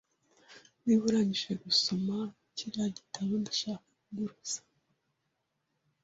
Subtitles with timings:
[0.83, 2.15] Niba urangije gusoma
[2.55, 4.59] kiriya gitabo, ndashaka kuguriza.